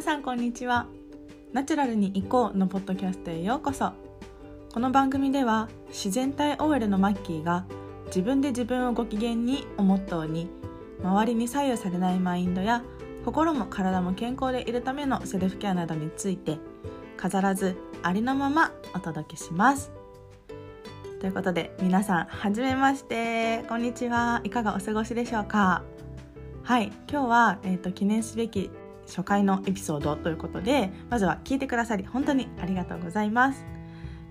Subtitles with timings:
[0.00, 0.86] 皆さんこんにちは。
[1.52, 3.92] ナチュラルに行こうのポッドキャストへようこそ。
[4.72, 7.66] この番組では自然体 OL のマッキーが
[8.06, 10.48] 自分で自分をご機嫌にをモットーに
[11.02, 12.82] 周りに左右されないマインドや
[13.26, 16.56] 心も体も健康でいるためのセルフケアなどについて
[17.18, 19.92] 飾らずありのままお届けします。
[21.20, 23.64] ということで皆さんはじめまして。
[23.68, 24.40] こんにちは。
[24.44, 25.82] いかがお過ごしでしょうか？
[26.62, 26.86] はい。
[27.06, 28.70] 今日は、えーと、記念すべき
[29.10, 33.64] 初回のエピソードということでまずは聞いてくださり本当にありがとうございます。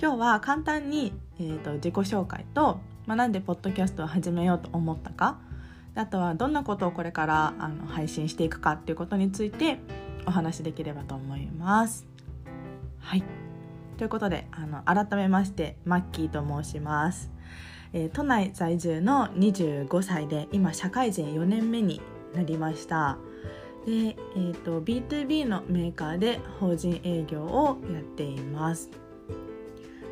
[0.00, 5.38] 今日は簡単に、えーと、自己紹介と、まあ、なんでポッドキャストを始めようと思ったか
[5.94, 9.78] あとはどんなことをこれからあの配信していくかっていうことについて
[10.26, 12.04] お話しできればと思います。
[12.98, 13.22] はい。
[13.96, 17.30] ということであの改めましてマッキーと申します。
[17.92, 22.00] えー、都内在住の25歳で今社会人4年目に
[22.34, 23.18] なりました。
[23.86, 28.90] で、えーと、B2B のメーカーで法人営業をやっています。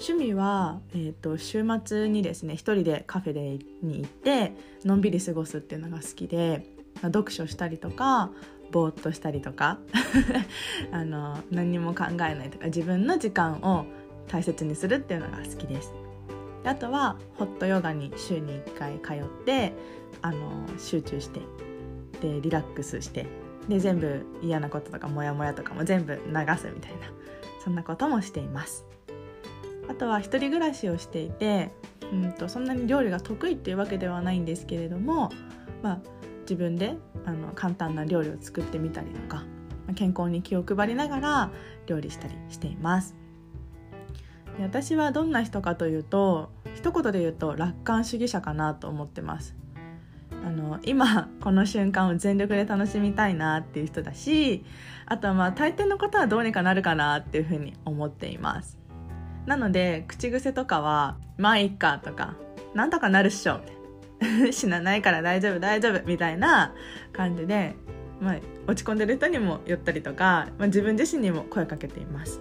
[0.00, 3.40] 趣味は、えーと、週末にですね一人でカフェで
[3.82, 4.52] に行って
[4.84, 6.66] のんびり過ごすっていうのが好きで、
[7.00, 8.30] 読書したりとか
[8.70, 9.78] ぼーっとしたりとか
[10.92, 13.86] あの何にも考えないとか自分の時間を
[14.28, 15.92] 大切にするっていうのが好きです。
[16.64, 19.72] あとはホットヨガに週に1回通って
[20.20, 21.40] あの集中して
[22.20, 23.26] でリラックスして
[23.68, 26.20] で全部嫌なこととかモヤモヤとかも全部流
[26.56, 27.10] すみたいな
[27.64, 28.84] そんなこともしています。
[29.88, 31.70] あとは一人暮らしをしていて
[32.12, 35.30] うんとそんなに料理が得意っていうわけではないんですけれども、
[35.82, 35.98] まあ、
[36.42, 39.44] 自分であの簡単な料理を作ってみたりとか
[39.94, 41.50] 健康に気を配りながら
[41.86, 43.14] 料理したりしています。
[44.58, 49.56] で私はどんな人かというと一言で言うと楽観主義者かなと思ってます。
[50.44, 54.64] あの今この瞬間を全力で楽しみたいなっていう人だし
[55.06, 58.78] あとはまあ大抵のことはどうにかなるかなっていうふうに思っています。
[59.46, 62.36] なので口癖とかは「まあいっか」とか
[62.74, 66.74] 「なんとかなるっしょ」みたいな「死なないから大丈夫大丈夫」みたいな
[67.12, 67.74] 感じで、
[68.20, 72.40] まあ、落ち込んでる人にも言ったりとか、まあ、自分自身にも声かけています。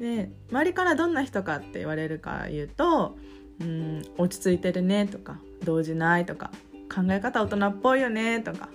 [0.00, 3.16] で周りからどんな人かって言われるか言うと
[3.60, 6.50] 「うん落ち着いてるね」とか「動じない」とか
[6.92, 8.68] 考え方大人っぽいよねとか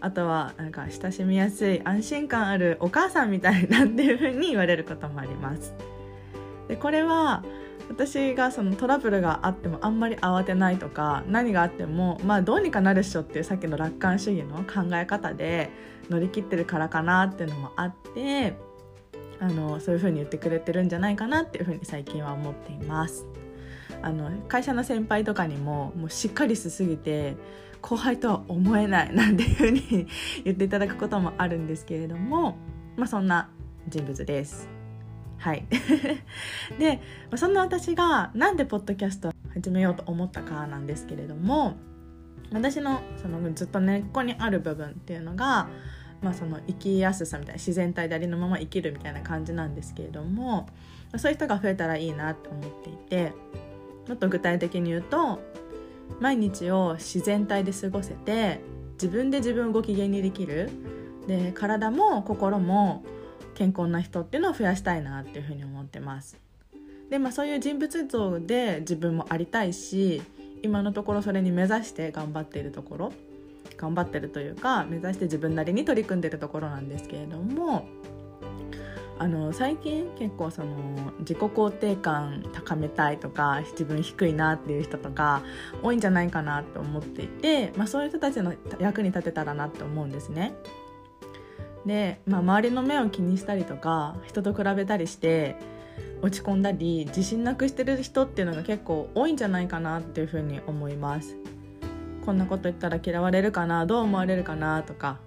[0.00, 5.74] あとはなんか親しみやすい安心感あるお母さんみたいなっていう風に言われることもあります
[6.68, 7.44] でこれは
[7.88, 15.70] 私がそのトラブルがあってもあんまり慌てないとか何があってもまあどうにかなるっしょっていうさっきの楽観主義の考え方で
[16.08, 18.56] 乗り切ってるからかなっていうのもあって
[19.40, 23.26] あのそういう風に言ってくれてるんじゃないかなっていう風に最近は思っています。
[24.02, 27.36] あの会社の先輩とかにももうしっかりしすぎて
[27.82, 30.06] 後輩とは思えないなんていうふうに
[30.44, 32.56] 言っていただくこともあるんですけれども、
[32.96, 33.50] まあ、そんな
[33.88, 34.68] 人物です。
[35.38, 35.64] はい
[36.78, 37.00] で
[37.34, 41.76] そんな私がなんでポッドキャスト始めようと思ったかなんですけれども
[42.52, 45.68] 私のそのずっと根っこにある部分っていうのが、
[46.20, 50.68] まあ、その生きやすさみたいな自然体でありのまま生きるみたいな感じなんですけれども
[51.16, 53.32] そういう人が増えたらいいなと思っていて
[54.08, 55.40] もっと具体的に言うと
[56.20, 58.60] 毎日を自然体で過ごせて
[58.94, 60.70] 自分で自分をご機嫌にできる。
[61.26, 63.04] で体も心も
[63.54, 66.38] 健康な人っていうのを増やしたいなっていうふうに思ってます。
[67.10, 70.22] でまあそういう人物像で自分もありたいし
[70.62, 73.12] 今のところそれに目指して頑張っているところ
[73.76, 77.86] 頑張ってるというか目指して自分なりに取り組んでるところなんですけれども
[79.20, 85.42] あの最近結構その自己肯定感高めたいとか自分低いなっていう人とか
[85.82, 90.54] 多いんじゃないかなと思っていて、まあ、そういう人たちの役に立てたらなって思うんですね。
[91.84, 95.56] で、まあ、周りの目を気にしたりとか人と比べたりして
[96.22, 101.36] 落ち込んだり自信なくしてる人っていうのが結構多いんじゃないかなっていうふうに思います。
[102.24, 105.18] こんなこと言ったら嫌われるかなどう思われるかなとか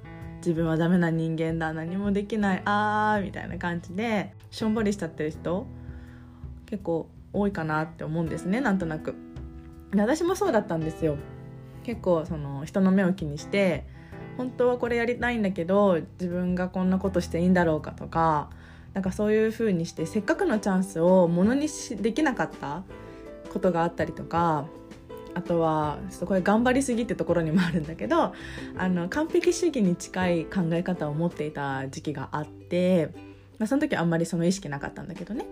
[0.45, 5.66] 自分はダメな人間だ何もできないあーみたいな感じでしょんぼりしちゃってる人
[6.66, 9.16] 結構多いかなって思うんですねなんとなく。
[9.92, 11.18] で私もそうだったんですよ。
[11.84, 13.86] 結構その人の目を気にして
[14.38, 18.50] 本当はこれやりたいんだけど自分がこんなことしていいんだろうかとか
[18.94, 22.84] なんかそういう風にしてせっかくのチャンスをものにしできなかった
[23.51, 24.66] ことがあったりとか
[25.35, 28.33] あとはそこで頑張りすぎってところにもあるんだけど
[28.77, 33.09] あの完璧主義に近い考え方を持っていた時期があって、
[33.57, 35.45] まあ、その時あんまりその意識なかったんだけどね。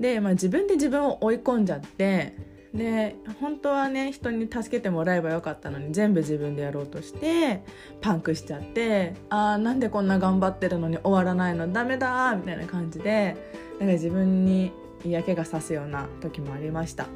[0.00, 2.36] で、まあ、自分で自分を追い込んじゃって
[2.74, 7.62] で本当はね人に助けてもらえばよかったのに全部自分でやろうとして
[8.02, 11.72] パンクしちゃってあーなんでこんな頑張ってるのに終わらないの？
[11.72, 13.36] ダメだみたいな感じで
[13.78, 14.72] なんか自分に
[15.04, 17.06] 嫌気がさすような時もありました。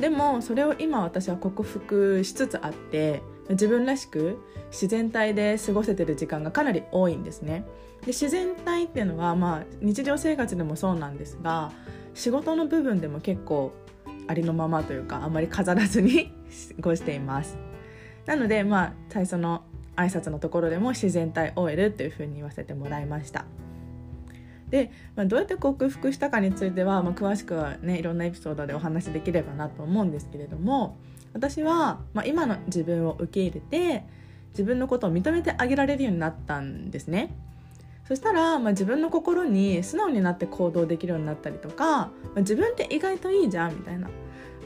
[0.00, 4.38] でもそれを今私は克服しつつあって自分らしく
[4.70, 7.64] 自然体で過ごせてる時間がかなり多いんですね。
[8.02, 11.70] で自然体っていうのはまあ日常生活でもそうなんですが
[12.14, 13.72] 仕事の部分でも結構
[14.26, 16.32] ありのままというかあんまり飾らずに
[16.78, 17.58] 過ごしています。
[18.24, 19.64] なのでまあ最初の
[19.96, 23.44] 挨拶のところでも自然体 OL っていうふうに言わせてもらいました。
[24.70, 30.96] で、まあ、どうやって克服したかについては、まあ、詳しくはねいろんなエピソードでお話しできればなと思うんですけれども
[31.32, 34.04] 私は、まあ、今の自分を受け入れて
[34.50, 37.32] 自分のことを認めてあげられるようになったんですね。
[38.08, 44.10] そしたら、まあ、自分の心に素直になって行動できるようになったりとか、まあ、自分って意外といいじゃんみたいな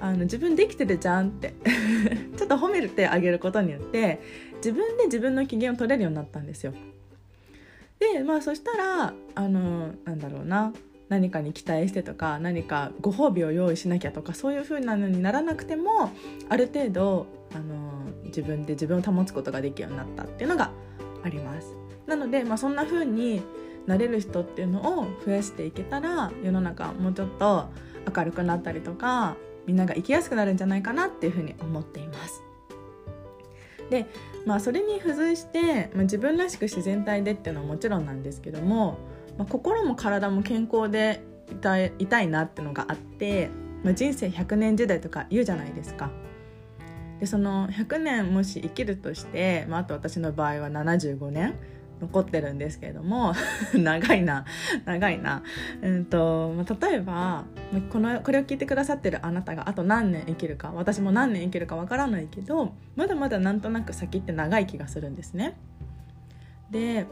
[0.00, 1.52] あの自分できてるじゃんって
[2.36, 4.20] ちょっと褒めてあげることによって
[4.56, 6.72] 自分で自分の機嫌を取れるようになったんですよ。
[8.12, 10.72] でまあそしたらあのなんだろうな
[11.08, 16.10] 何かに期待してとか何かご褒美を用意しなきゃとかそういう風なのにならなくても
[16.48, 20.70] ある程度あの自分で自分を保つことができるようになったっていうのが
[21.22, 21.74] あります。
[22.06, 23.42] なので、まあ、そんな風に
[23.86, 27.68] なれる人っていうのを増やしていけたら世の中もうちょっと
[28.14, 29.36] 明るくなったりとか
[29.66, 32.42] みんなが生きやすくなるんじゃないかなっていうふうに思っています。
[33.90, 34.06] で
[34.46, 38.98] まあそれに付随して、まあ、自分らしく自然体でっていうのはもちろんなんですけども、
[39.38, 43.50] まあ、心も体も健康でいたいいたいなっていうのがあって、
[43.82, 46.10] まあ、人生100年時代とか言うじゃないですか。
[47.20, 51.54] でその100年もし生きるとして、まあ、あと私の場合は75年
[52.00, 53.34] 残ってるんですけれども
[53.74, 54.44] 長いな
[54.84, 55.42] 長いな、
[55.82, 57.44] うんと例えば
[57.90, 65.56] このこれを聞いてくださってるあなたがあと何年生きるか私も何年生きるかわからないけどまだまだなんとなく先って長い気がするんですね。
[66.70, 67.06] で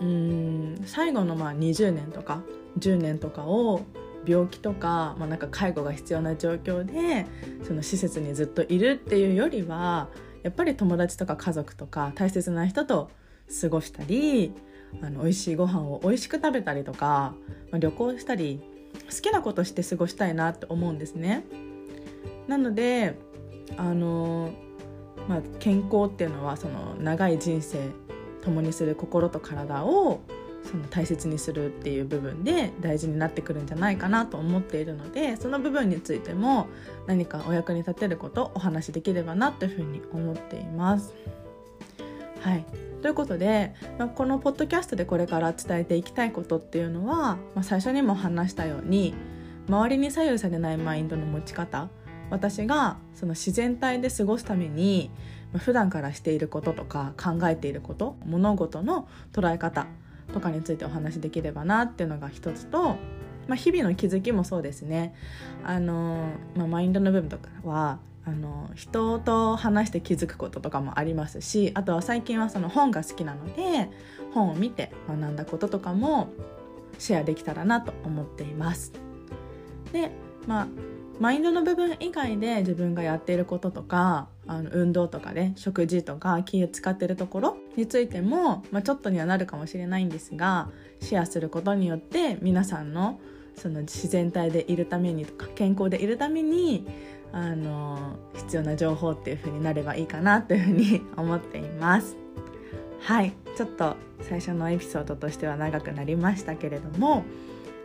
[0.00, 2.42] うん最後のまあ20年とか
[2.78, 3.82] 10年とかを
[4.26, 7.26] 病気とか,、まあ、なんか介護が必要な状況で
[7.62, 10.08] その施設にずっといるっていうよりは
[10.42, 13.10] やっぱり友達とか家族とか大切な人と
[13.60, 14.52] 過ごしたり
[15.02, 17.34] あの美味しいご飯を美味しく食べたりとか、
[17.70, 18.60] まあ、旅行したり
[19.10, 21.44] 好きなことして過ごしたいなって思うんですね。
[22.46, 23.18] なので
[23.76, 24.50] あの、
[25.28, 27.78] まあ、健康っていうのはその長い人生
[28.42, 30.20] 共にする心と体を
[30.64, 36.68] その大切にするっていう部分で大事になってくるんじゃないかなと思っているのでその部分についても
[37.06, 41.14] 何かお役に立てることお話しできればなというふうに思っています。
[42.40, 42.64] はい
[43.04, 49.12] ということで、まあ、このポッドキャストでこれから伝えていきたいことっていうのは、まあ、最初にも話したように
[49.68, 51.90] 周りに左右されないマインドの持ち方
[52.30, 55.10] 私がその自然体で過ごすために
[55.52, 59.86] ま普段からしていることとか考えていること物事の捉え方
[60.32, 62.96] とかについてお話しできればなっていうのが一つと、
[63.48, 65.14] まあ、日々の気づきもそうですね。
[65.62, 73.90] あの、まあ、マインドの部分とかはあの人と話して気づくこととかもありますしあとは最近はその本が好きなので
[74.32, 76.28] 本を見て学んだこととかも
[76.98, 78.92] シェアできたらなと思っています。
[79.92, 80.10] で
[80.46, 80.66] まあ
[81.20, 90.70] マインドの部分以外で自分がやっていることとかあの運動とかね食事とか気を使ってるところについても、まあ、ちょっとにはなるかもしれないんですが
[91.00, 93.20] シェアすることによって皆さんの
[93.54, 96.84] その自然体でいるためにとか健康でいるために
[97.34, 102.16] あの必要な情報っていう風になればいいかなというふうに思っています。
[103.00, 103.32] はい。
[103.56, 107.24] ちょっと最初のエピソードとしては長くなりましたけれども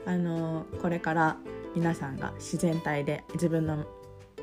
[0.06, 1.38] あのこれから
[1.76, 3.86] 皆さんが自然体で自分の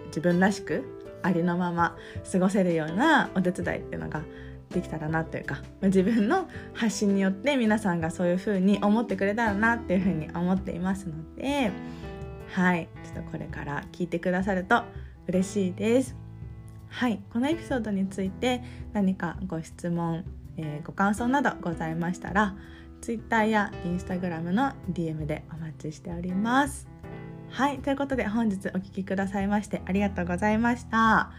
[0.06, 0.84] 自分らしく
[1.22, 1.96] ありのまま
[2.30, 4.22] 過ごせるようなお手伝いっていうのが
[4.70, 11.70] できたらなというか自分の発信によって皆さんがそういう風に思ってくれたらなっていう風に思っていますので
[12.52, 12.88] はい。
[13.04, 14.82] ちょっとこれから聞いてくださると
[15.28, 16.16] 嬉しいです。
[16.88, 17.20] はい。
[17.32, 18.62] このエピソードについて
[18.92, 20.24] 何かご質問、
[20.56, 22.56] えー、ご感想などございましたら
[23.00, 26.88] Twitter や Instagram の DM でお待ちしております。
[27.50, 27.78] はい。
[27.78, 31.32] ということで本日お聴きくださいましてありがとうございました。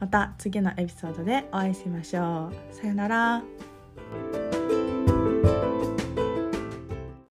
[0.00, 2.74] また次のエピソードでお会いしましょう。
[2.74, 4.51] さよなら。